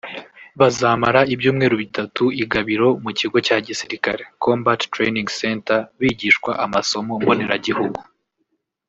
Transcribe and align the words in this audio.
Bazamara 0.59 1.19
ibyumweru 1.33 1.75
bitatu 1.83 2.23
i 2.43 2.45
Gabiro 2.51 2.87
mu 3.03 3.11
kigo 3.19 3.37
cya 3.47 3.57
gisirikare 3.67 4.23
[Combat 4.43 4.79
Training 4.93 5.29
Center] 5.39 5.79
bigishwa 5.99 6.51
amasomo 6.65 7.13
mboneragihugu 7.21 7.99